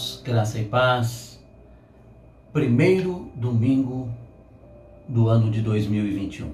[0.00, 1.38] irmãos, graça e paz.
[2.52, 4.08] Primeiro domingo
[5.06, 6.50] do ano de 2021.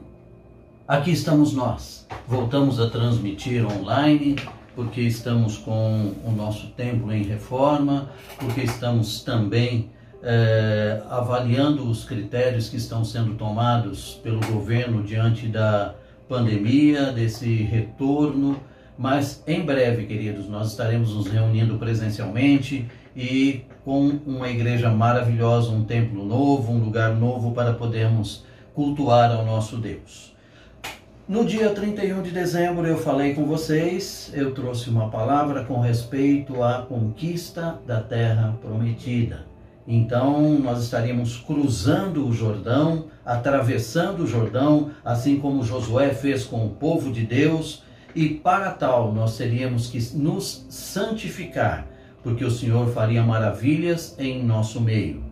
[0.86, 2.06] Aqui estamos nós.
[2.26, 4.36] Voltamos a transmitir online
[4.74, 9.90] porque estamos com o nosso templo em reforma, porque estamos também
[10.22, 15.94] eh, avaliando os critérios que estão sendo tomados pelo governo diante da
[16.28, 18.60] pandemia, desse retorno
[18.98, 25.84] mas em breve, queridos, nós estaremos nos reunindo presencialmente e com uma igreja maravilhosa, um
[25.84, 28.44] templo novo, um lugar novo para podermos
[28.74, 30.36] cultuar ao nosso Deus.
[31.26, 36.62] No dia 31 de dezembro eu falei com vocês, eu trouxe uma palavra com respeito
[36.62, 39.46] à conquista da terra prometida.
[39.88, 46.70] Então nós estaríamos cruzando o Jordão, atravessando o Jordão, assim como Josué fez com o
[46.70, 47.82] povo de Deus,
[48.14, 51.86] e para tal nós teríamos que nos santificar,
[52.26, 55.22] porque o Senhor faria maravilhas em nosso meio.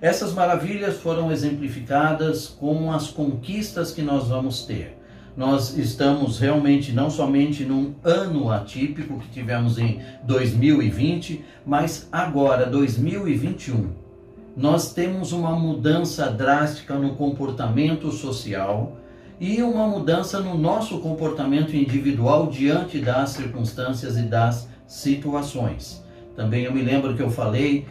[0.00, 4.96] Essas maravilhas foram exemplificadas com as conquistas que nós vamos ter.
[5.36, 13.90] Nós estamos realmente não somente num ano atípico que tivemos em 2020, mas agora, 2021,
[14.56, 18.96] nós temos uma mudança drástica no comportamento social
[19.40, 26.03] e uma mudança no nosso comportamento individual diante das circunstâncias e das situações.
[26.36, 27.86] Também eu me lembro que eu falei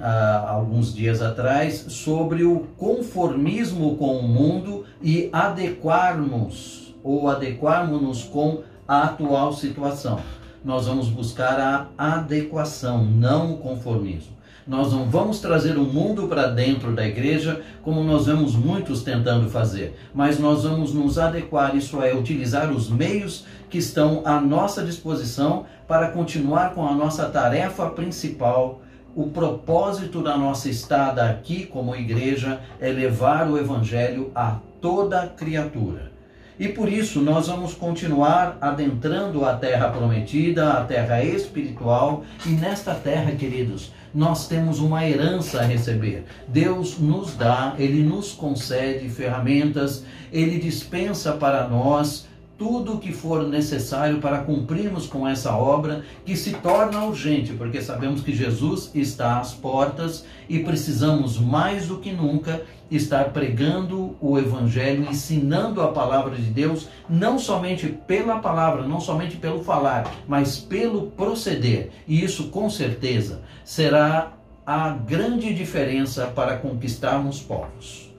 [0.00, 8.62] há alguns dias atrás sobre o conformismo com o mundo e adequarmos ou adequarmos-nos com
[8.88, 10.20] a atual situação.
[10.64, 11.60] Nós vamos buscar
[11.98, 14.34] a adequação, não o conformismo.
[14.66, 19.50] Nós não vamos trazer o mundo para dentro da igreja, como nós vemos muitos tentando
[19.50, 24.82] fazer, mas nós vamos nos adequar, isso é, utilizar os meios que estão à nossa
[24.82, 28.80] disposição para continuar com a nossa tarefa principal.
[29.14, 36.14] O propósito da nossa estada aqui como igreja é levar o evangelho a toda criatura.
[36.58, 42.94] E por isso nós vamos continuar adentrando a terra prometida, a terra espiritual, e nesta
[42.94, 46.24] terra, queridos, nós temos uma herança a receber.
[46.46, 52.26] Deus nos dá, Ele nos concede ferramentas, Ele dispensa para nós
[52.56, 57.82] tudo o que for necessário para cumprirmos com essa obra que se torna urgente, porque
[57.82, 64.38] sabemos que Jesus está às portas e precisamos mais do que nunca estar pregando o
[64.38, 70.58] evangelho, ensinando a palavra de Deus, não somente pela palavra, não somente pelo falar, mas
[70.58, 71.90] pelo proceder.
[72.06, 74.32] E isso com certeza será
[74.66, 78.14] a grande diferença para conquistarmos povos.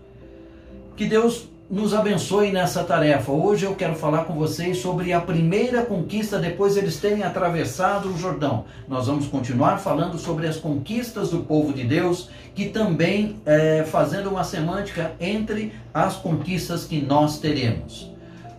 [0.96, 3.32] Que Deus nos abençoe nessa tarefa.
[3.32, 8.18] Hoje eu quero falar com vocês sobre a primeira conquista depois eles terem atravessado o
[8.18, 8.66] Jordão.
[8.88, 14.30] Nós vamos continuar falando sobre as conquistas do povo de Deus, que também é, fazendo
[14.30, 18.12] uma semântica entre as conquistas que nós teremos.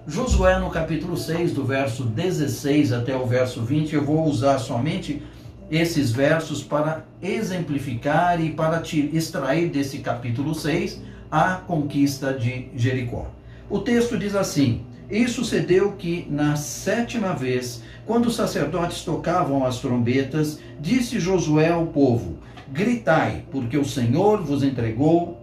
[0.06, 5.22] Josué no capítulo 6, do verso 16 até o verso 20, eu vou usar somente
[5.70, 13.26] esses versos para exemplificar e para te extrair desse capítulo 6 a conquista de Jericó.
[13.68, 19.80] O texto diz assim: E sucedeu que, na sétima vez, quando os sacerdotes tocavam as
[19.80, 22.38] trombetas, disse Josué ao povo:
[22.72, 25.40] Gritai, porque o Senhor vos entregou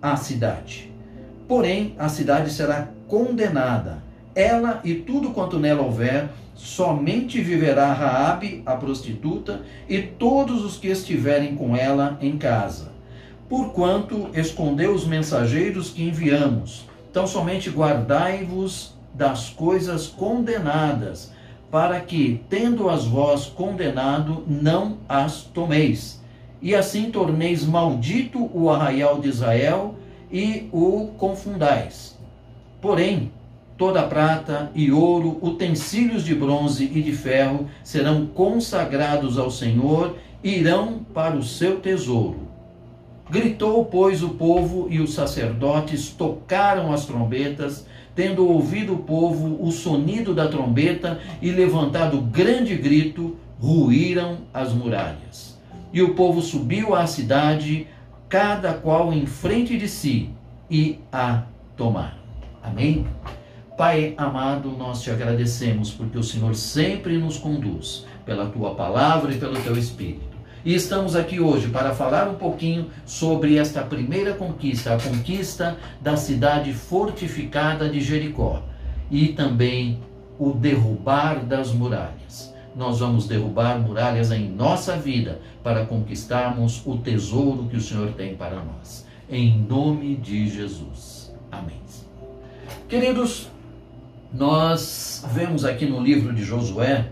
[0.00, 0.90] a cidade.
[1.48, 4.02] Porém, a cidade será condenada,
[4.34, 10.88] ela e tudo quanto nela houver, somente viverá Raabe, a prostituta, e todos os que
[10.88, 12.91] estiverem com ela em casa
[13.52, 16.86] porquanto escondeu os mensageiros que enviamos.
[17.10, 21.30] Então somente guardai-vos das coisas condenadas,
[21.70, 26.22] para que, tendo-as vós condenado, não as tomeis.
[26.62, 29.96] E assim torneis maldito o arraial de Israel
[30.32, 32.18] e o confundais.
[32.80, 33.30] Porém,
[33.76, 41.04] toda prata e ouro, utensílios de bronze e de ferro serão consagrados ao Senhor, irão
[41.12, 42.51] para o seu tesouro
[43.32, 49.72] Gritou, pois, o povo e os sacerdotes tocaram as trombetas, tendo ouvido o povo o
[49.72, 55.58] sonido da trombeta e levantado grande grito, ruíram as muralhas.
[55.94, 57.86] E o povo subiu à cidade,
[58.28, 60.28] cada qual em frente de si,
[60.70, 61.44] e a
[61.74, 62.18] tomaram.
[62.62, 63.06] Amém?
[63.78, 69.38] Pai amado, nós te agradecemos porque o Senhor sempre nos conduz pela tua palavra e
[69.38, 70.31] pelo teu espírito.
[70.64, 76.16] E estamos aqui hoje para falar um pouquinho sobre esta primeira conquista, a conquista da
[76.16, 78.62] cidade fortificada de Jericó
[79.10, 79.98] e também
[80.38, 82.54] o derrubar das muralhas.
[82.74, 88.34] nós vamos derrubar muralhas em nossa vida para conquistarmos o tesouro que o Senhor tem
[88.34, 89.04] para nós.
[89.28, 91.34] Em nome de Jesus.
[91.50, 91.82] Amém.
[92.88, 93.48] Queridos,
[94.32, 97.10] nós vemos aqui no livro de Josué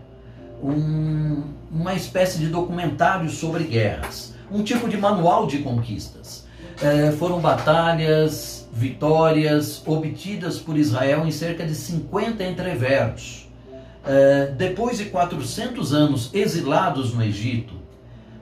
[0.62, 6.46] um, uma espécie de documentário sobre guerras, um tipo de manual de conquistas.
[6.82, 13.48] É, foram batalhas, vitórias obtidas por Israel em cerca de 50 entreveros.
[14.06, 17.74] É, depois de 400 anos exilados no Egito,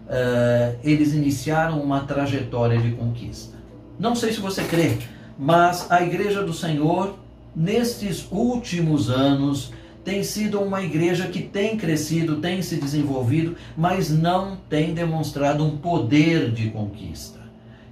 [0.08, 3.56] é, eles iniciaram uma trajetória de conquista.
[3.98, 4.96] Não sei se você crê,
[5.38, 7.18] mas a Igreja do Senhor,
[7.54, 9.72] nestes últimos anos,
[10.08, 15.76] tem sido uma igreja que tem crescido, tem se desenvolvido, mas não tem demonstrado um
[15.76, 17.38] poder de conquista.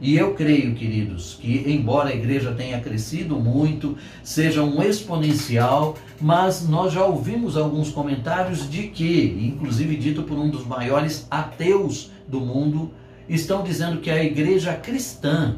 [0.01, 6.67] E eu creio, queridos, que embora a igreja tenha crescido muito, seja um exponencial, mas
[6.67, 12.41] nós já ouvimos alguns comentários de que, inclusive dito por um dos maiores ateus do
[12.41, 12.93] mundo,
[13.29, 15.57] estão dizendo que a igreja cristã,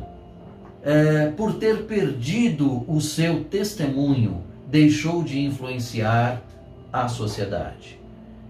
[0.82, 6.47] é, por ter perdido o seu testemunho, deixou de influenciar
[6.92, 7.98] a sociedade.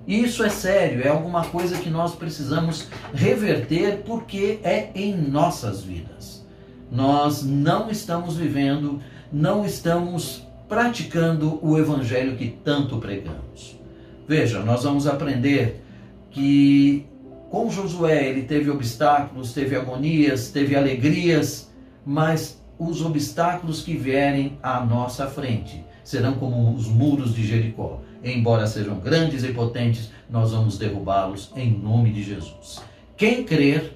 [0.06, 6.46] Isso é sério, é alguma coisa que nós precisamos reverter porque é em nossas vidas.
[6.90, 9.00] Nós não estamos vivendo,
[9.31, 13.79] não estamos praticando o evangelho que tanto pregamos.
[14.26, 15.82] Veja, nós vamos aprender
[16.31, 17.06] que
[17.50, 21.70] com Josué ele teve obstáculos, teve agonias, teve alegrias,
[22.05, 28.00] mas os obstáculos que vierem à nossa frente serão como os muros de Jericó.
[28.22, 32.82] Embora sejam grandes e potentes, nós vamos derrubá-los em nome de Jesus.
[33.16, 33.92] Quem crer,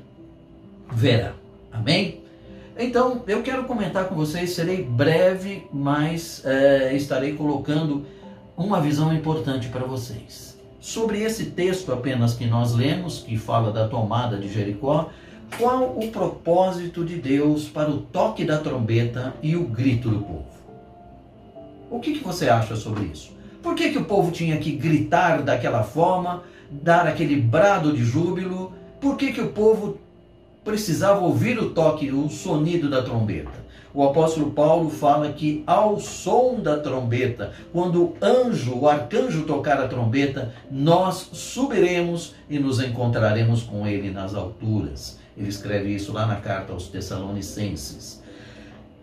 [0.92, 1.32] verá.
[1.72, 2.22] Amém?
[2.78, 8.06] Então, eu quero comentar com vocês, serei breve, mas é, estarei colocando
[8.56, 10.58] uma visão importante para vocês.
[10.80, 15.10] Sobre esse texto apenas que nós lemos, que fala da tomada de Jericó,
[15.58, 20.46] qual o propósito de Deus para o toque da trombeta e o grito do povo?
[21.90, 23.32] O que, que você acha sobre isso?
[23.62, 28.73] Por que, que o povo tinha que gritar daquela forma, dar aquele brado de júbilo?
[29.00, 29.99] Por que, que o povo
[30.64, 33.62] precisava ouvir o toque, o sonido da trombeta?
[33.94, 39.79] O apóstolo Paulo fala que ao som da trombeta, quando o anjo, o arcanjo tocar
[39.79, 45.20] a trombeta, nós subiremos e nos encontraremos com ele nas alturas.
[45.37, 48.23] Ele escreve isso lá na carta aos Tessalonicenses.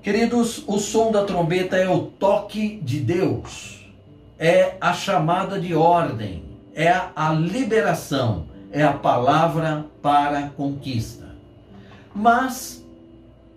[0.02, 3.79] Queridos, o som da trombeta é o toque de Deus,
[4.40, 11.36] é a chamada de ordem, é a liberação, é a palavra para conquista.
[12.16, 12.86] Mas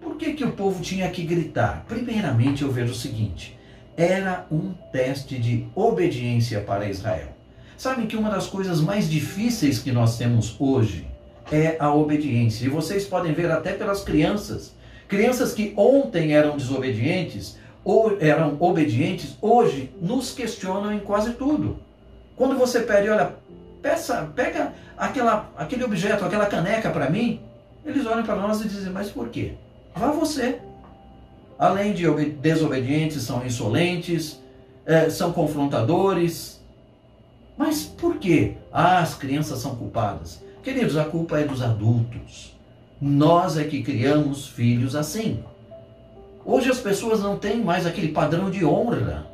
[0.01, 1.85] por que, que o povo tinha que gritar?
[1.87, 3.57] Primeiramente, eu vejo o seguinte:
[3.97, 7.29] era um teste de obediência para Israel.
[7.79, 11.07] Sabe que uma das coisas mais difíceis que nós temos hoje
[11.51, 12.67] é a obediência.
[12.67, 14.75] E vocês podem ver até pelas crianças
[15.13, 21.79] Crianças que ontem eram desobedientes, ou eram obedientes, hoje nos questionam em quase tudo.
[22.37, 23.35] Quando você pede, olha,
[23.81, 27.41] peça, pega aquela, aquele objeto, aquela caneca para mim,
[27.85, 29.55] eles olham para nós e dizem, mas por quê?
[29.95, 30.61] Vá você.
[31.59, 34.41] Além de desobedientes, são insolentes,
[34.87, 36.61] é, são confrontadores.
[37.57, 38.55] Mas por quê?
[38.73, 40.43] Ah, as crianças são culpadas.
[40.63, 42.57] Queridos, a culpa é dos adultos.
[43.01, 45.43] Nós é que criamos filhos assim.
[46.45, 49.27] Hoje as pessoas não têm mais aquele padrão de honra.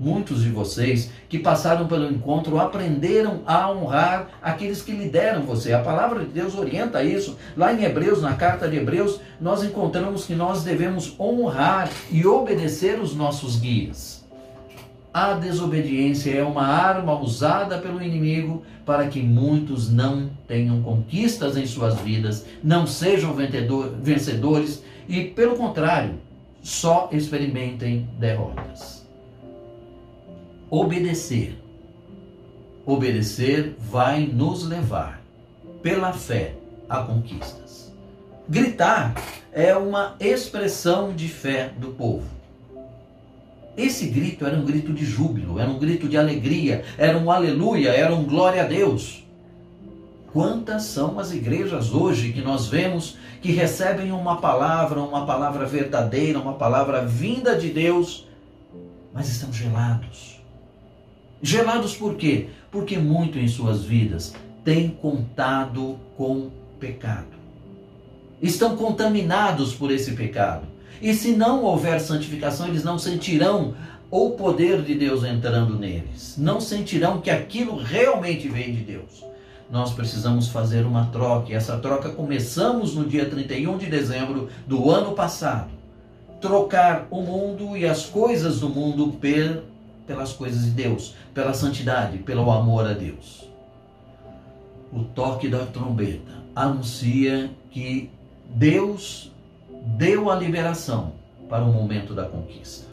[0.00, 5.72] Muitos de vocês que passaram pelo encontro aprenderam a honrar aqueles que lideram você.
[5.72, 7.38] A palavra de Deus orienta isso.
[7.56, 12.98] Lá em Hebreus, na carta de Hebreus, nós encontramos que nós devemos honrar e obedecer
[12.98, 14.24] os nossos guias.
[15.12, 21.66] A desobediência é uma arma usada pelo inimigo para que muitos não tenham conquistas em
[21.66, 23.32] suas vidas, não sejam
[24.02, 26.14] vencedores e, pelo contrário,
[26.64, 29.06] só experimentem derrotas.
[30.70, 31.58] Obedecer.
[32.86, 35.22] Obedecer vai nos levar,
[35.82, 36.54] pela fé,
[36.88, 37.92] a conquistas.
[38.48, 39.14] Gritar
[39.52, 42.26] é uma expressão de fé do povo.
[43.76, 47.90] Esse grito era um grito de júbilo, era um grito de alegria, era um aleluia,
[47.90, 49.23] era um glória a Deus.
[50.34, 56.40] Quantas são as igrejas hoje que nós vemos que recebem uma palavra, uma palavra verdadeira,
[56.40, 58.26] uma palavra vinda de Deus,
[59.12, 60.40] mas estão gelados.
[61.40, 62.48] Gelados por quê?
[62.68, 66.50] Porque muito em suas vidas têm contado com
[66.80, 67.36] pecado.
[68.42, 70.66] Estão contaminados por esse pecado.
[71.00, 73.76] E se não houver santificação, eles não sentirão
[74.10, 76.34] o poder de Deus entrando neles.
[76.36, 79.33] Não sentirão que aquilo realmente vem de Deus.
[79.70, 81.50] Nós precisamos fazer uma troca.
[81.50, 85.70] E essa troca começamos no dia 31 de dezembro do ano passado.
[86.40, 89.18] Trocar o mundo e as coisas do mundo
[90.06, 93.48] pelas coisas de Deus, pela santidade, pelo amor a Deus.
[94.92, 98.10] O toque da trombeta anuncia que
[98.48, 99.32] Deus
[99.96, 101.12] deu a liberação
[101.48, 102.86] para o momento da conquista.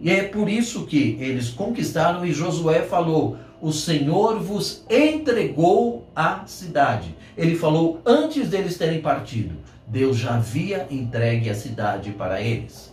[0.00, 6.44] E é por isso que eles conquistaram e Josué falou: O Senhor vos entregou a
[6.46, 7.14] cidade.
[7.36, 9.54] Ele falou antes deles terem partido.
[9.86, 12.90] Deus já havia entregue a cidade para eles.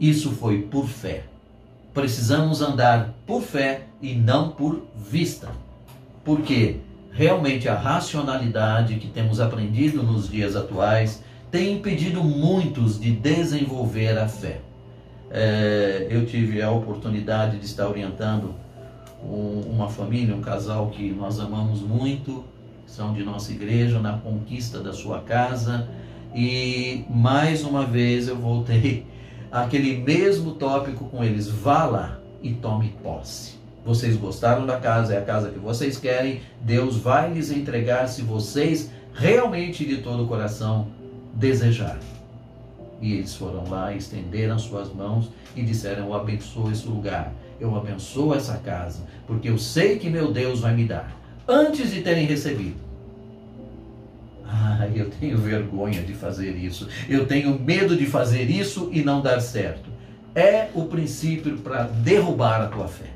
[0.00, 1.24] Isso foi por fé.
[1.92, 5.48] Precisamos andar por fé e não por vista.
[6.24, 6.76] Porque
[7.12, 14.26] realmente a racionalidade que temos aprendido nos dias atuais tem impedido muitos de desenvolver a
[14.26, 14.60] fé.
[15.30, 18.54] É, eu tive a oportunidade de estar orientando
[19.24, 22.44] uma família, um casal que nós amamos muito,
[22.86, 25.88] são de nossa igreja, na conquista da sua casa.
[26.34, 29.06] E mais uma vez eu voltei
[29.50, 33.60] àquele mesmo tópico com eles: vá lá e tome posse.
[33.84, 38.22] Vocês gostaram da casa, é a casa que vocês querem, Deus vai lhes entregar se
[38.22, 40.86] vocês realmente de todo o coração
[41.34, 42.12] desejarem.
[43.00, 48.34] E eles foram lá, estenderam suas mãos e disseram: Eu abençoo esse lugar, eu abençoo
[48.34, 51.16] essa casa, porque eu sei que meu Deus vai me dar.
[51.46, 52.76] Antes de terem recebido.
[54.44, 56.88] Ah, eu tenho vergonha de fazer isso.
[57.08, 59.90] Eu tenho medo de fazer isso e não dar certo.
[60.34, 63.10] É o princípio para derrubar a tua fé.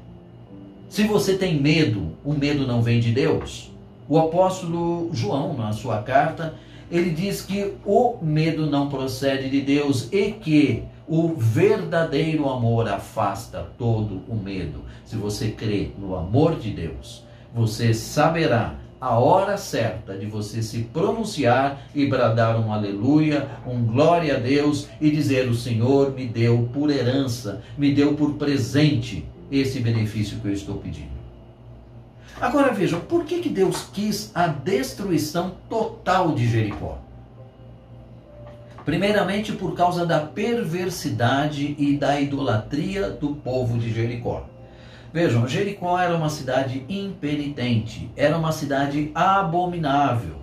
[0.88, 3.72] Se você tem medo, o medo não vem de Deus.
[4.08, 6.54] O apóstolo João, na sua carta,
[6.90, 13.66] ele diz que o medo não procede de Deus e que o verdadeiro amor afasta
[13.78, 14.84] todo o medo.
[15.04, 20.80] Se você crê no amor de Deus, você saberá a hora certa de você se
[20.84, 26.68] pronunciar e bradar um aleluia, um glória a Deus e dizer: O Senhor me deu
[26.72, 31.16] por herança, me deu por presente esse benefício que eu estou pedindo.
[32.40, 36.98] Agora vejam, por que, que Deus quis a destruição total de Jericó?
[38.86, 44.44] Primeiramente por causa da perversidade e da idolatria do povo de Jericó.
[45.12, 50.36] Vejam, Jericó era uma cidade impenitente, era uma cidade abominável,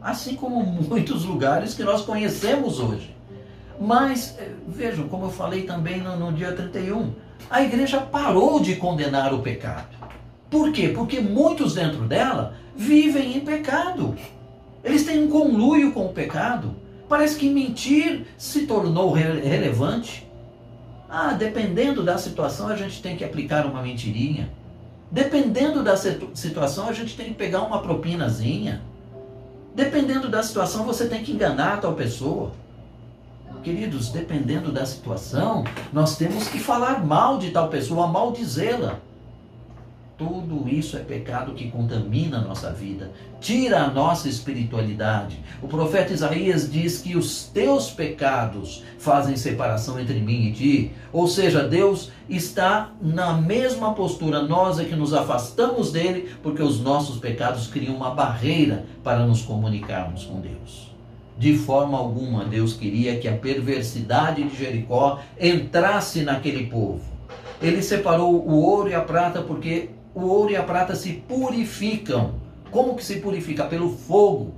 [0.00, 3.14] assim como muitos lugares que nós conhecemos hoje.
[3.78, 7.12] Mas, eh, vejam, como eu falei também no, no dia 31,
[7.50, 9.98] a igreja parou de condenar o pecado.
[10.48, 10.88] Por quê?
[10.88, 14.16] Porque muitos dentro dela vivem em pecado.
[14.82, 16.80] Eles têm um conluio com o pecado.
[17.12, 20.26] Parece que mentir se tornou relevante.
[21.10, 24.50] Ah, dependendo da situação, a gente tem que aplicar uma mentirinha.
[25.10, 28.80] Dependendo da situação, a gente tem que pegar uma propinazinha.
[29.74, 32.52] Dependendo da situação, você tem que enganar a tal pessoa.
[33.62, 39.00] Queridos, dependendo da situação, nós temos que falar mal de tal pessoa, maldizê-la.
[40.16, 45.40] Tudo isso é pecado que contamina a nossa vida, tira a nossa espiritualidade.
[45.60, 50.92] O profeta Isaías diz que os teus pecados fazem separação entre mim e ti.
[51.12, 56.80] Ou seja, Deus está na mesma postura, nós é que nos afastamos dele, porque os
[56.80, 60.92] nossos pecados criam uma barreira para nos comunicarmos com Deus.
[61.38, 67.00] De forma alguma, Deus queria que a perversidade de Jericó entrasse naquele povo.
[67.60, 72.34] Ele separou o ouro e a prata porque o ouro e a prata se purificam.
[72.70, 73.64] Como que se purifica?
[73.64, 74.52] Pelo fogo.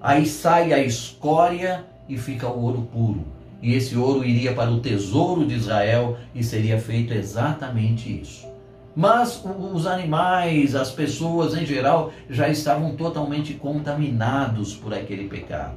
[0.00, 3.24] Aí sai a escória e fica o ouro puro.
[3.62, 8.46] E esse ouro iria para o tesouro de Israel e seria feito exatamente isso.
[8.94, 15.76] Mas os animais, as pessoas em geral, já estavam totalmente contaminados por aquele pecado.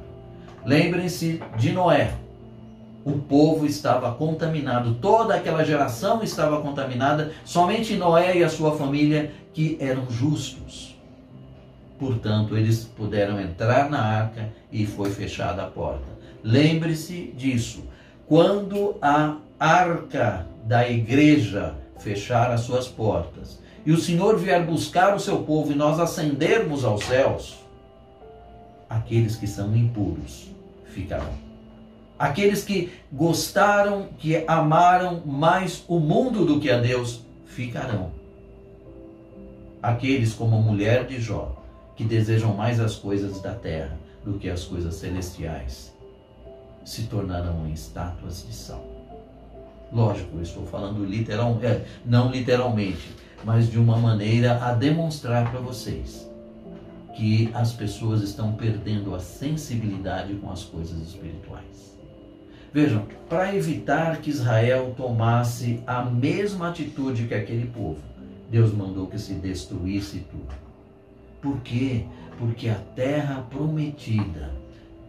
[0.64, 2.12] Lembrem-se de Noé
[3.06, 9.30] o povo estava contaminado, toda aquela geração estava contaminada, somente Noé e a sua família
[9.54, 10.98] que eram justos.
[12.00, 16.04] Portanto, eles puderam entrar na arca e foi fechada a porta.
[16.42, 17.84] Lembre-se disso.
[18.26, 25.20] Quando a arca da igreja fechar as suas portas e o Senhor vier buscar o
[25.20, 27.56] seu povo e nós ascendermos aos céus,
[28.90, 30.48] aqueles que são impuros
[30.86, 31.45] ficarão.
[32.18, 38.10] Aqueles que gostaram, que amaram mais o mundo do que a Deus, ficarão.
[39.82, 41.62] Aqueles, como a mulher de Jó,
[41.94, 45.94] que desejam mais as coisas da terra do que as coisas celestiais,
[46.84, 48.84] se tornarão estátuas de sal.
[49.92, 55.60] Lógico, eu estou falando literal, é, não literalmente, mas de uma maneira a demonstrar para
[55.60, 56.28] vocês
[57.14, 61.95] que as pessoas estão perdendo a sensibilidade com as coisas espirituais.
[62.76, 68.02] Vejam, para evitar que Israel tomasse a mesma atitude que aquele povo,
[68.50, 70.54] Deus mandou que se destruísse tudo.
[71.40, 72.04] Por quê?
[72.38, 74.50] Porque a terra prometida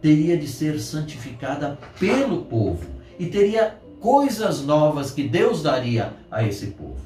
[0.00, 6.68] teria de ser santificada pelo povo e teria coisas novas que Deus daria a esse
[6.68, 6.96] povo.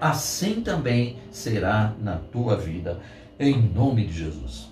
[0.00, 3.00] Assim também será na tua vida,
[3.40, 4.70] em nome de Jesus.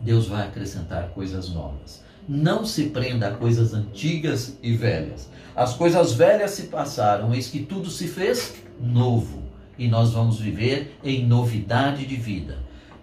[0.00, 2.07] Deus vai acrescentar coisas novas.
[2.28, 5.30] Não se prenda a coisas antigas e velhas.
[5.56, 9.42] As coisas velhas se passaram, eis que tudo se fez novo.
[9.78, 12.58] E nós vamos viver em novidade de vida.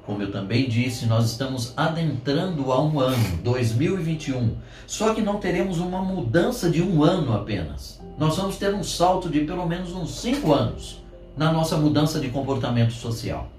[0.06, 4.56] Como eu também disse, nós estamos adentrando a um ano, 2021.
[4.86, 8.00] Só que não teremos uma mudança de um ano apenas.
[8.20, 11.04] Nós vamos ter um salto de pelo menos uns cinco anos
[11.36, 13.50] na nossa mudança de comportamento social.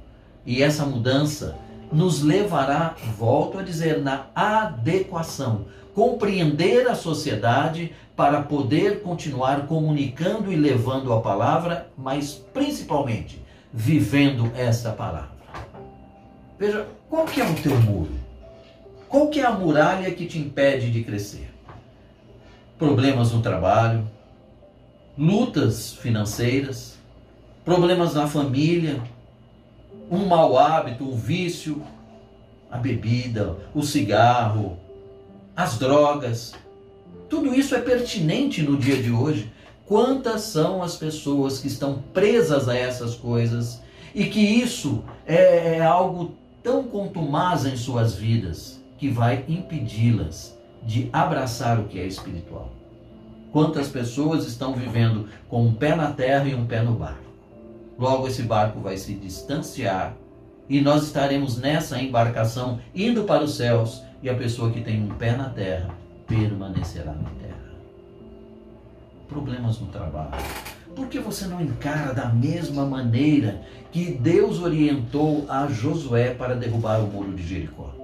[0.46, 1.56] E essa mudança
[1.93, 10.57] nos levará, volto a dizer, na adequação, compreender a sociedade para poder continuar comunicando e
[10.57, 15.37] levando a palavra, mas principalmente vivendo esta palavra.
[16.59, 18.12] Veja, qual que é o teu muro?
[19.09, 21.50] Qual que é a muralha que te impede de crescer?
[22.78, 24.07] Problemas no trabalho,
[25.16, 26.99] lutas financeiras,
[27.64, 29.00] problemas na família,
[30.10, 31.82] um mau hábito, um vício,
[32.70, 34.78] a bebida, o cigarro,
[35.54, 36.54] as drogas.
[37.28, 39.52] Tudo isso é pertinente no dia de hoje.
[39.84, 43.80] Quantas são as pessoas que estão presas a essas coisas
[44.14, 51.08] e que isso é, é algo tão contumaz em suas vidas que vai impedi-las de
[51.12, 52.70] abraçar o que é espiritual.
[53.52, 57.25] Quantas pessoas estão vivendo com um pé na terra e um pé no barco?
[57.99, 60.15] Logo esse barco vai se distanciar
[60.69, 65.15] e nós estaremos nessa embarcação indo para os céus e a pessoa que tem um
[65.15, 65.95] pé na terra
[66.26, 67.56] permanecerá na terra.
[69.28, 70.37] Problemas no trabalho
[70.97, 73.61] por que você não encara da mesma maneira
[73.93, 77.95] que Deus orientou a Josué para derrubar o muro de Jericó?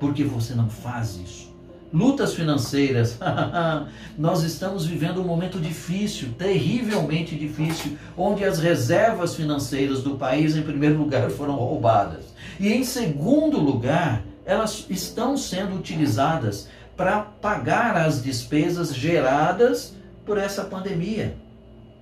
[0.00, 1.49] Por que você não faz isso?
[1.92, 3.18] Lutas financeiras.
[4.16, 10.62] Nós estamos vivendo um momento difícil, terrivelmente difícil, onde as reservas financeiras do país, em
[10.62, 12.26] primeiro lugar, foram roubadas.
[12.60, 20.64] E em segundo lugar, elas estão sendo utilizadas para pagar as despesas geradas por essa
[20.64, 21.36] pandemia.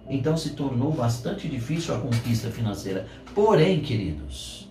[0.09, 3.07] Então se tornou bastante difícil a conquista financeira.
[3.35, 4.68] Porém, queridos,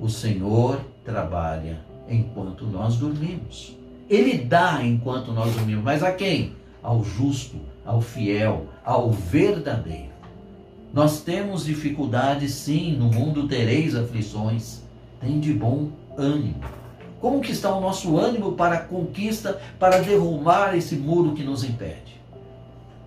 [0.00, 3.76] o Senhor trabalha enquanto nós dormimos.
[4.08, 5.84] Ele dá enquanto nós dormimos.
[5.84, 6.54] Mas a quem?
[6.82, 10.14] Ao justo, ao fiel, ao verdadeiro.
[10.92, 14.82] Nós temos dificuldades, sim, no mundo tereis aflições.
[15.20, 16.60] Tem de bom ânimo.
[17.20, 21.64] Como que está o nosso ânimo para a conquista, para derrubar esse muro que nos
[21.64, 22.16] impede?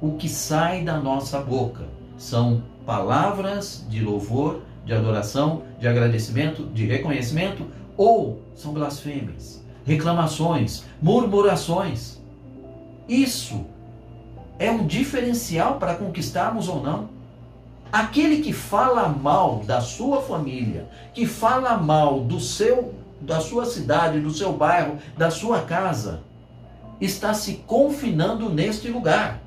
[0.01, 1.83] o que sai da nossa boca
[2.17, 7.65] são palavras de louvor, de adoração, de agradecimento, de reconhecimento
[7.97, 12.19] ou são blasfêmias, reclamações, murmurações.
[13.07, 13.65] Isso
[14.57, 17.09] é um diferencial para conquistarmos ou não.
[17.91, 24.21] Aquele que fala mal da sua família, que fala mal do seu da sua cidade,
[24.21, 26.21] do seu bairro, da sua casa,
[27.01, 29.41] está se confinando neste lugar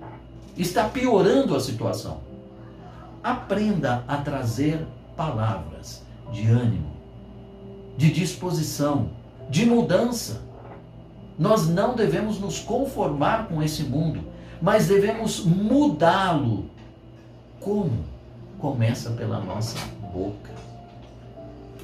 [0.57, 2.21] está piorando a situação.
[3.23, 4.85] Aprenda a trazer
[5.17, 6.03] palavras
[6.33, 6.93] de ânimo,
[7.97, 9.11] de disposição,
[9.53, 10.41] de mudança.
[11.39, 14.21] Nós não devemos nos conformar com esse mundo,
[14.61, 16.67] mas devemos mudá-lo.
[17.61, 18.05] Como?
[18.59, 19.79] Começa pela nossa
[20.13, 20.51] boca.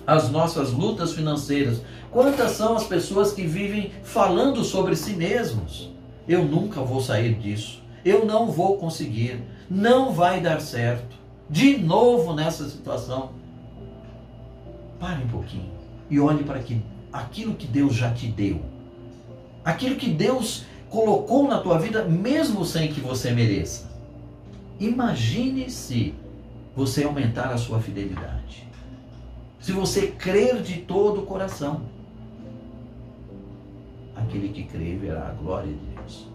[0.04, 1.81] As nossas lutas financeiras.
[2.11, 5.92] Quantas são as pessoas que vivem falando sobre si mesmos?
[6.26, 11.16] Eu nunca vou sair disso eu não vou conseguir, não vai dar certo.
[11.48, 13.31] De novo nessa situação.
[14.98, 15.70] Pare um pouquinho
[16.11, 16.81] e olhe para que,
[17.12, 18.61] aquilo que Deus já te deu.
[19.64, 23.88] Aquilo que Deus colocou na tua vida, mesmo sem que você mereça.
[24.81, 26.14] Imagine se
[26.75, 28.66] você aumentar a sua fidelidade.
[29.61, 31.83] Se você crer de todo o coração.
[34.14, 36.29] Aquele que crê verá a glória de Deus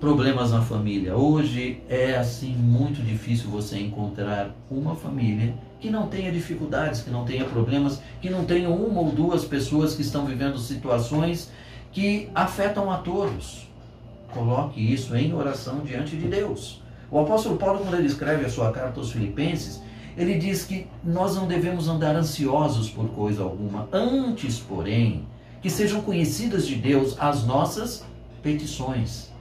[0.00, 1.14] problemas na família.
[1.14, 7.24] Hoje é assim muito difícil você encontrar uma família que não tenha dificuldades, que não
[7.24, 11.50] tenha problemas, que não tenha uma ou duas pessoas que estão vivendo situações
[11.92, 13.68] que afetam a todos.
[14.32, 16.80] coloque isso em oração diante de Deus.
[17.10, 19.82] O apóstolo Paulo, quando ele escreve a sua carta aos Filipenses,
[20.16, 25.26] ele diz que nós não devemos andar ansiosos por coisa alguma, antes, porém,
[25.60, 28.04] que sejam conhecidas de Deus as nossas
[28.40, 29.32] petições,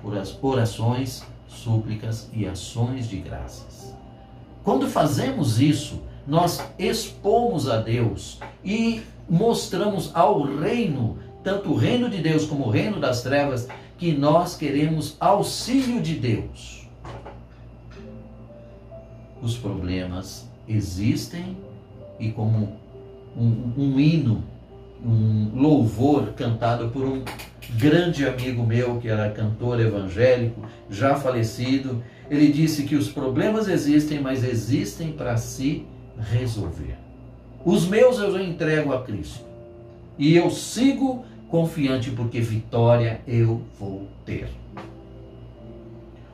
[0.00, 3.94] por as orações, súplicas e ações de graças.
[4.68, 12.18] Quando fazemos isso, nós expomos a Deus e mostramos ao reino, tanto o reino de
[12.18, 16.86] Deus como o reino das trevas, que nós queremos auxílio de Deus.
[19.40, 21.56] Os problemas existem
[22.20, 22.76] e como
[23.34, 24.44] um, um hino,
[25.02, 27.24] um louvor cantado por um
[27.70, 34.20] grande amigo meu que era cantor evangélico, já falecido, ele disse que os problemas existem,
[34.20, 35.86] mas existem para se
[36.18, 36.96] resolver.
[37.64, 39.44] Os meus eu entrego a Cristo.
[40.18, 44.48] E eu sigo confiante porque vitória eu vou ter.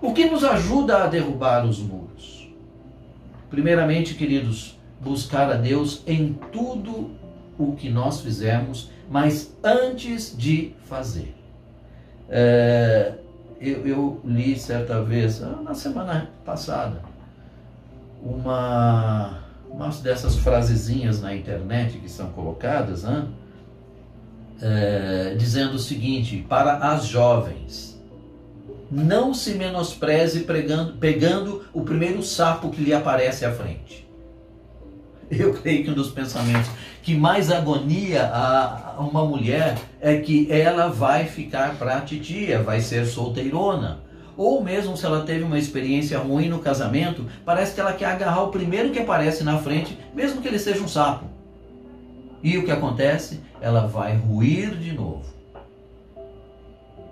[0.00, 2.48] O que nos ajuda a derrubar os muros?
[3.48, 7.10] Primeiramente, queridos, buscar a Deus em tudo
[7.58, 11.34] o que nós fizermos, mas antes de fazer.
[12.28, 13.14] É,
[13.64, 17.02] eu, eu, li certa vez, ah, na semana passada,
[18.22, 23.26] uma, uma dessas frasezinhas na internet que são colocadas, né?
[24.60, 28.00] é, dizendo o seguinte: para as jovens,
[28.90, 34.03] não se menospreze pregando, pegando o primeiro sapo que lhe aparece à frente.
[35.38, 36.70] Eu creio que um dos pensamentos
[37.02, 43.06] que mais agonia a uma mulher é que ela vai ficar para titia, vai ser
[43.06, 44.00] solteirona.
[44.36, 48.42] Ou mesmo se ela teve uma experiência ruim no casamento, parece que ela quer agarrar
[48.42, 51.26] o primeiro que aparece na frente, mesmo que ele seja um sapo.
[52.42, 53.40] E o que acontece?
[53.60, 55.24] Ela vai ruir de novo.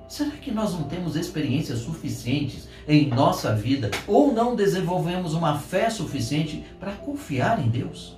[0.08, 5.90] Será que nós não temos experiências suficientes em nossa vida ou não desenvolvemos uma fé
[5.90, 8.16] suficiente para confiar em Deus?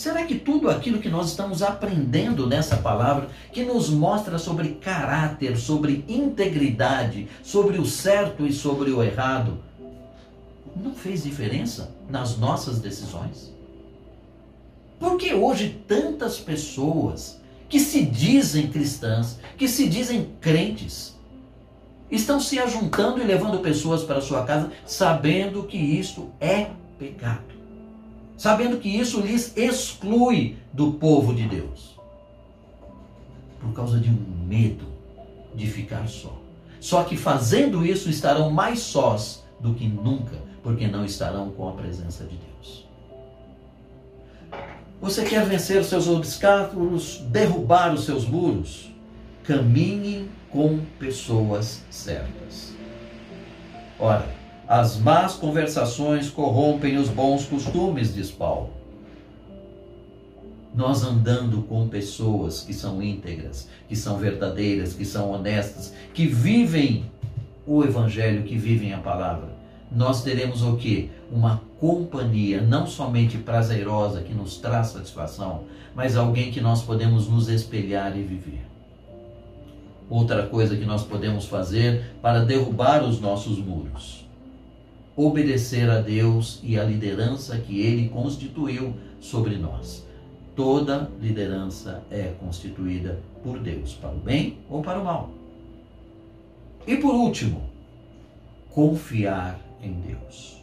[0.00, 5.58] Será que tudo aquilo que nós estamos aprendendo nessa palavra, que nos mostra sobre caráter,
[5.58, 9.58] sobre integridade, sobre o certo e sobre o errado,
[10.74, 13.52] não fez diferença nas nossas decisões?
[14.98, 21.14] Por que hoje tantas pessoas que se dizem cristãs, que se dizem crentes,
[22.10, 27.50] estão se ajuntando e levando pessoas para sua casa sabendo que isto é pecado?
[28.36, 31.98] Sabendo que isso lhes exclui do povo de Deus.
[33.60, 34.86] Por causa de um medo
[35.54, 36.40] de ficar só.
[36.80, 41.72] Só que fazendo isso estarão mais sós do que nunca, porque não estarão com a
[41.72, 42.86] presença de Deus.
[45.00, 48.90] Você quer vencer os seus obstáculos, derrubar os seus muros?
[49.44, 52.74] Caminhe com pessoas certas.
[53.98, 54.26] Ora,
[54.66, 58.70] as más conversações corrompem os bons costumes, diz Paulo.
[60.74, 67.10] Nós andando com pessoas que são íntegras, que são verdadeiras, que são honestas, que vivem
[67.66, 69.50] o evangelho, que vivem a palavra,
[69.90, 71.10] nós teremos o que?
[71.32, 77.48] Uma companhia não somente prazerosa que nos traz satisfação, mas alguém que nós podemos nos
[77.48, 78.69] espelhar e viver.
[80.10, 84.26] Outra coisa que nós podemos fazer para derrubar os nossos muros:
[85.14, 90.04] obedecer a Deus e à liderança que Ele constituiu sobre nós.
[90.56, 95.30] Toda liderança é constituída por Deus, para o bem ou para o mal.
[96.84, 97.70] E por último,
[98.70, 100.60] confiar em Deus.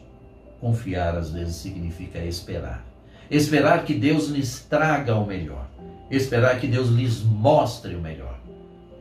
[0.60, 2.86] Confiar às vezes significa esperar.
[3.32, 5.68] Esperar que Deus lhes traga o melhor.
[6.12, 8.38] Esperar que Deus lhes mostre o melhor.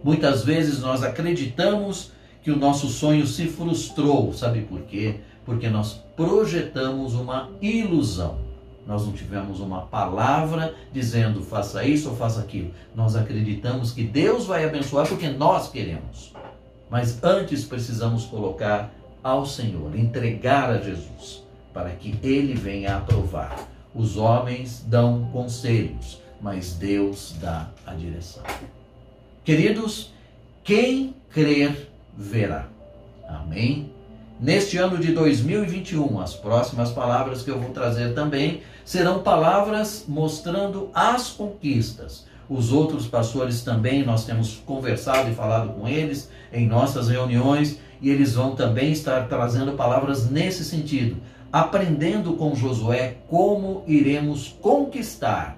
[0.07, 4.33] Muitas vezes nós acreditamos que o nosso sonho se frustrou.
[4.33, 5.17] Sabe por quê?
[5.45, 8.39] Porque nós projetamos uma ilusão.
[8.87, 12.71] Nós não tivemos uma palavra dizendo faça isso ou faça aquilo.
[12.95, 16.33] Nós acreditamos que Deus vai abençoar porque nós queremos.
[16.89, 21.43] Mas antes precisamos colocar ao Senhor, entregar a Jesus,
[21.75, 23.59] para que ele venha aprovar.
[23.93, 28.45] Os homens dão conselhos, mas Deus dá a direção.
[29.47, 30.11] Queridos,
[30.65, 32.67] quem crer verá.
[33.29, 33.93] Amém?
[34.41, 40.91] Neste ano de 2021, as próximas palavras que eu vou trazer também serão palavras mostrando
[40.93, 42.27] as conquistas.
[42.51, 48.11] Os outros pastores também, nós temos conversado e falado com eles em nossas reuniões e
[48.11, 51.19] eles vão também estar trazendo palavras nesse sentido,
[51.53, 55.57] aprendendo com Josué como iremos conquistar,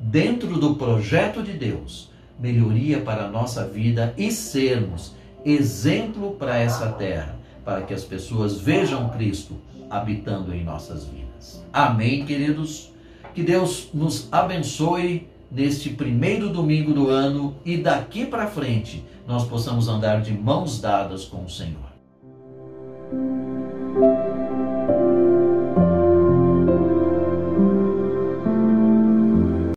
[0.00, 2.10] dentro do projeto de Deus,
[2.42, 8.60] melhoria para a nossa vida e sermos exemplo para essa terra, para que as pessoas
[8.60, 9.54] vejam Cristo
[9.88, 11.64] habitando em nossas vidas.
[11.72, 12.92] Amém, queridos?
[13.32, 19.86] Que Deus nos abençoe neste primeiro domingo do ano e daqui para frente nós possamos
[19.88, 21.92] andar de mãos dadas com o Senhor.